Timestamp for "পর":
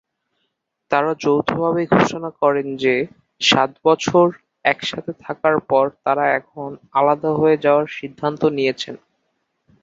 5.69-5.85